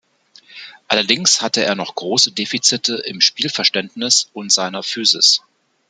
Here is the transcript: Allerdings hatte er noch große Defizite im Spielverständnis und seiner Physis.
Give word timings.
Allerdings 0.87 1.43
hatte 1.43 1.63
er 1.63 1.75
noch 1.75 1.93
große 1.93 2.31
Defizite 2.31 2.95
im 3.05 3.21
Spielverständnis 3.21 4.31
und 4.33 4.51
seiner 4.51 4.81
Physis. 4.81 5.43